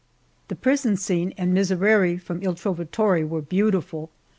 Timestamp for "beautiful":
3.43-4.09